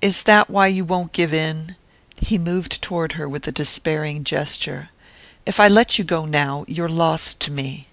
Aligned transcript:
"Is 0.00 0.22
that 0.22 0.48
why 0.48 0.68
you 0.68 0.86
won't 0.86 1.12
give 1.12 1.34
in?" 1.34 1.76
He 2.16 2.38
moved 2.38 2.80
toward 2.80 3.12
her 3.12 3.28
with 3.28 3.46
a 3.46 3.52
despairing 3.52 4.24
gesture. 4.24 4.88
"If 5.44 5.60
I 5.60 5.68
let 5.68 5.98
you 5.98 6.02
go 6.06 6.24
now, 6.24 6.64
you're 6.66 6.88
lost 6.88 7.40
to 7.40 7.50
me!" 7.50 7.88